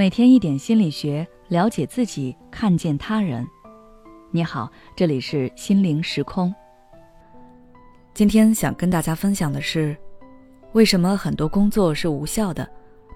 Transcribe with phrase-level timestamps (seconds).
[0.00, 3.46] 每天一点心理学，了解自己，看见他人。
[4.30, 6.54] 你好，这里是心灵时空。
[8.14, 9.94] 今天想跟大家分享的是，
[10.72, 12.66] 为什么很多工作是无效的，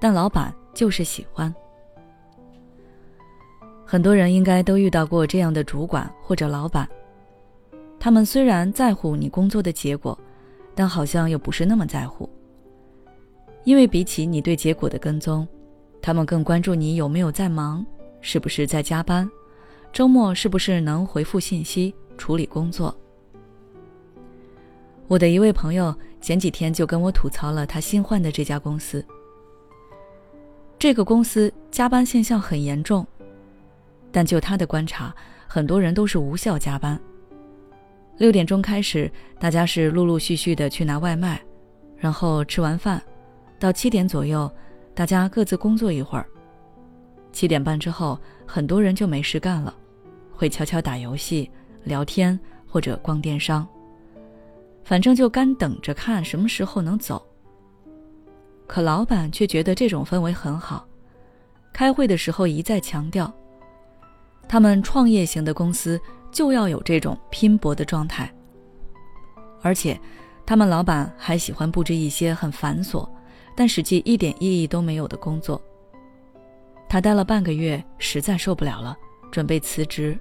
[0.00, 1.54] 但老板就是喜欢。
[3.86, 6.88] 很多人应该都遇到过这样的主管或者老板，
[8.00, 10.18] 他们虽然在乎你工作的结果，
[10.74, 12.28] 但好像又不是那么在乎，
[13.62, 15.46] 因为比起你对结果的跟踪。
[16.02, 17.86] 他们更关注你有没有在忙，
[18.20, 19.30] 是不是在加班，
[19.92, 22.94] 周末是不是能回复信息、处理工作。
[25.06, 29.04] 我的一位朋友前几天就跟我吐槽了他新换的这家公司。
[30.78, 33.06] 这个公司加班现象很严重，
[34.10, 35.14] 但就他的观察，
[35.46, 36.98] 很多人都是无效加班。
[38.18, 39.08] 六点钟开始，
[39.38, 41.40] 大家是陆陆续续的去拿外卖，
[41.96, 43.00] 然后吃完饭，
[43.60, 44.50] 到七点左右。
[44.94, 46.26] 大家各自工作一会儿。
[47.32, 49.74] 七点半之后，很多人就没事干了，
[50.32, 51.50] 会悄悄打游戏、
[51.84, 53.66] 聊天或者逛电商。
[54.84, 57.24] 反正就干等着看什么时候能走。
[58.66, 60.86] 可老板却觉得这种氛围很好，
[61.72, 63.32] 开会的时候一再强调，
[64.48, 66.00] 他们创业型的公司
[66.30, 68.30] 就要有这种拼搏的状态。
[69.62, 69.98] 而且，
[70.44, 73.08] 他们老板还喜欢布置一些很繁琐。
[73.54, 75.60] 但实际一点意义都没有的工作。
[76.88, 78.96] 他待了半个月，实在受不了了，
[79.30, 80.18] 准备辞职。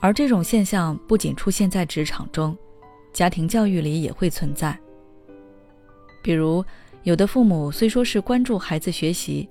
[0.00, 2.56] 而这种现象不仅出现在职场中，
[3.12, 4.78] 家庭教育里也会存在。
[6.22, 6.62] 比如，
[7.04, 9.48] 有的父母虽说是关注孩子学习，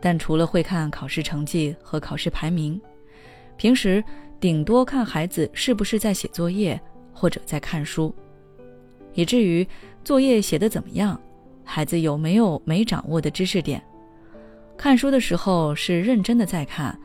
[0.00, 2.80] 但除了会看考试成绩和考试排名，
[3.56, 4.02] 平时
[4.40, 6.78] 顶多看孩子是不是在写作业
[7.12, 8.12] 或者在看书。
[9.12, 9.66] 以至于
[10.02, 11.20] 作业写的怎么样，
[11.64, 13.82] 孩子有没有没掌握的知识点，
[14.76, 16.98] 看书的时候是认真的在看，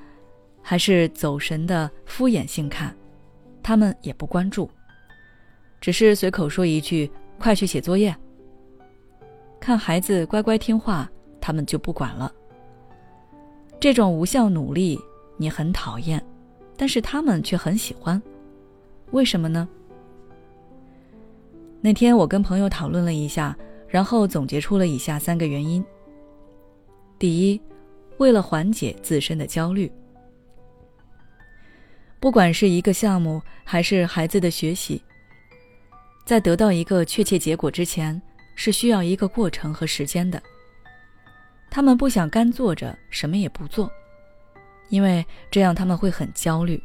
[0.61, 2.95] 还是走神的敷衍性看，
[3.61, 4.69] 他们也不关注，
[5.81, 8.15] 只是随口说一句“快去写作业”。
[9.59, 11.09] 看孩子乖乖听话，
[11.41, 12.31] 他们就不管了。
[13.79, 14.99] 这种无效努力
[15.37, 16.23] 你很讨厌，
[16.77, 18.21] 但是他们却很喜欢，
[19.11, 19.67] 为什么呢？
[21.85, 23.55] 那天我跟朋友讨论了一下，
[23.87, 25.85] 然后总结出了以下三个原因。
[27.19, 27.61] 第一，
[28.17, 29.91] 为了缓解自身的焦虑，
[32.19, 34.99] 不管是一个项目还是孩子的学习，
[36.25, 38.19] 在得到一个确切结果之前，
[38.55, 40.41] 是需要一个过程和时间的。
[41.69, 43.91] 他们不想干坐着什么也不做，
[44.89, 46.81] 因为这样他们会很焦虑，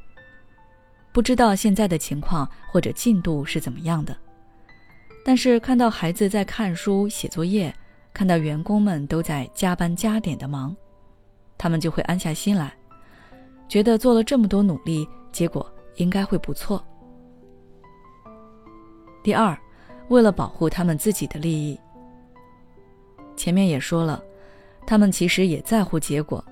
[1.10, 4.14] 不知道现在的情况或者进度是怎么样的。
[5.22, 7.72] 但是看到孩子在看书、写作业，
[8.12, 10.74] 看到员工们都在加班加点的忙，
[11.58, 12.72] 他们就会安下心来，
[13.68, 16.82] 觉得做了这么多努力，结果应该会不错。
[19.22, 19.56] 第二，
[20.08, 21.78] 为了保护他们自己的利益，
[23.36, 24.22] 前面也说了，
[24.86, 26.42] 他们其实也在乎结果，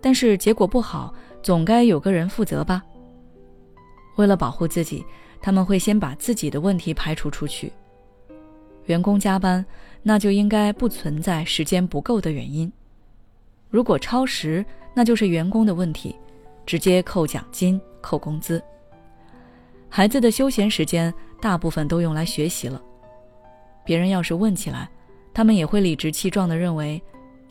[0.00, 2.80] 但是结果不好，总该有个人负责吧。
[4.16, 5.04] 为了保护自己，
[5.40, 7.72] 他们会先把自己的问题排除出去。
[8.88, 9.64] 员工加班，
[10.02, 12.70] 那就应该不存在时间不够的原因。
[13.70, 16.16] 如果超时，那就是员工的问题，
[16.64, 18.62] 直接扣奖金、扣工资。
[19.90, 22.82] 孩子的休闲时间大部分都用来学习了，
[23.84, 24.88] 别人要是问起来，
[25.34, 27.00] 他们也会理直气壮地认为，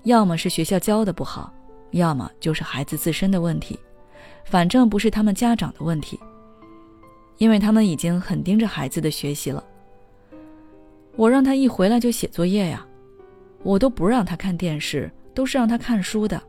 [0.03, 1.53] 要么是学校教的不好，
[1.91, 3.79] 要么就是孩子自身的问题，
[4.43, 6.19] 反正不是他们家长的问题，
[7.37, 9.63] 因为他们已经很盯着孩子的学习了。
[11.17, 12.85] 我让他一回来就写作业呀，
[13.63, 16.41] 我都不让他看电视，都是让他看书的。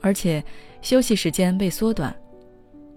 [0.00, 0.42] 而且
[0.82, 2.14] 休息时间被缩短，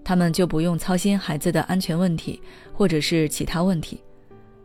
[0.02, 2.42] 他们就不用操心孩子的安全问题
[2.72, 4.00] 或者是其他问题，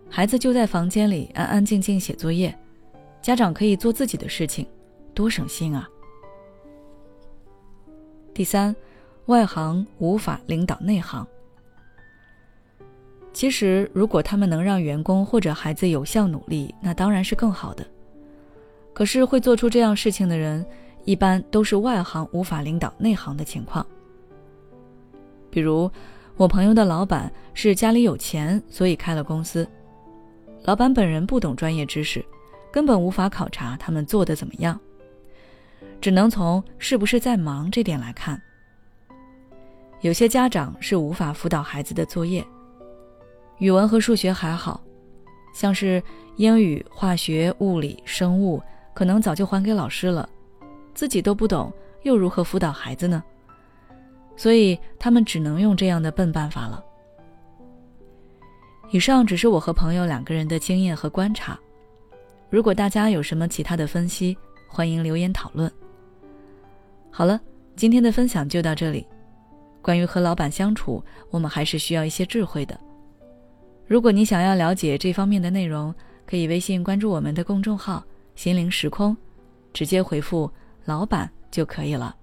[0.09, 2.57] 孩子就在房间里安安静静写作业，
[3.21, 4.65] 家长可以做自己的事情，
[5.13, 5.87] 多省心啊。
[8.33, 8.75] 第三，
[9.27, 11.27] 外行无法领导内行。
[13.31, 17.85] 其实，如果他们能让员工或者孩子有效努力，那当然是更好的。
[18.93, 20.65] 可是，会做出这样事情的人，
[21.05, 23.85] 一般都是外行无法领导内行的情况。
[25.49, 25.89] 比如，
[26.35, 29.65] 我朋友的老板是家里有钱，所以开了公司。
[30.63, 32.25] 老板本人不懂专业知识，
[32.71, 34.77] 根本无法考察他们做的怎么样，
[36.01, 38.41] 只能从是不是在忙这点来看。
[40.01, 42.45] 有些家长是无法辅导孩子的作业。
[43.59, 44.81] 语文和数学还好，
[45.53, 46.01] 像是
[46.37, 48.61] 英语、化学、物理、生物、
[48.93, 50.27] 可能早就还给老师了，
[50.93, 51.71] 自己都不懂，
[52.03, 53.23] 又如何辅导孩子呢？
[54.37, 56.83] 所以他们只能用这样的笨办法了。
[58.91, 61.59] 以上只是我和朋友两个人的经验和观察，
[62.49, 64.37] 如果大家有什么其他的分析，
[64.69, 65.69] 欢迎留言讨论。
[67.11, 67.39] 好了，
[67.75, 69.05] 今天的分享就到这里。
[69.81, 72.79] 关于和老板相处，我们还是需要一些智慧的。
[73.89, 75.91] 如果你想要了解这方面的内容，
[76.27, 78.05] 可以微信关注我们的公众号
[78.37, 79.17] “心灵时空”，
[79.73, 80.49] 直接回复
[80.85, 82.15] “老板”就可以了。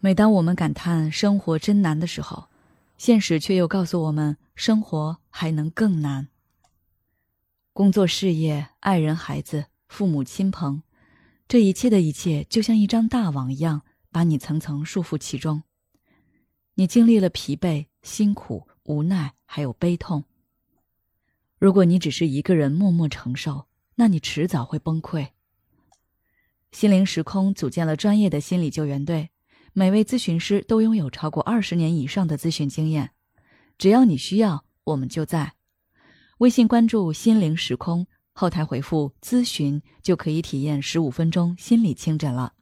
[0.00, 2.48] 每当我们感叹生活真难的时候，
[2.98, 6.26] 现实却又告诉我们，生活还能更难。
[7.72, 10.82] 工作、事业、爱人、孩子、父母亲朋，
[11.46, 15.62] 这一切的一切，就像一张大网一样，把你层层束缚其中。
[16.74, 20.24] 你经历了疲惫、辛苦、无奈，还有悲痛。
[21.58, 25.28] 如果你只是一个人默默承受，那你迟早会崩溃。
[26.72, 29.30] 心灵时空组建了专业的心理救援队，
[29.72, 33.12] 每位咨询师都拥有超过二十年以上的咨询经验。
[33.78, 35.54] 只要你需要，我们就在。
[36.38, 42.55] 微信关注“心灵时空”，后台回复“咨询”就可以体验十五分钟心理清诊了。